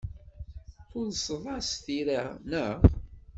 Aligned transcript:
Tulseḍ-as 0.89 1.69
tira, 1.83 2.23
naɣ? 2.49 2.79